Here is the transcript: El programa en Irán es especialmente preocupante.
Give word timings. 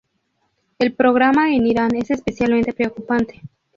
El 0.79 0.95
programa 0.95 1.53
en 1.53 1.67
Irán 1.67 1.93
es 1.95 2.09
especialmente 2.09 2.73
preocupante. 2.73 3.39